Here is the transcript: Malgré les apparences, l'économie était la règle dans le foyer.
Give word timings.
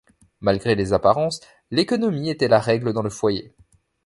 Malgré 0.39 0.73
les 0.73 0.93
apparences, 0.93 1.41
l'économie 1.69 2.31
était 2.31 2.47
la 2.47 2.57
règle 2.59 2.91
dans 2.91 3.03
le 3.03 3.11
foyer. 3.11 3.53